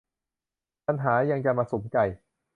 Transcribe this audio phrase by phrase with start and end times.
[0.87, 1.97] ปัญหายังจะมาสุมใจ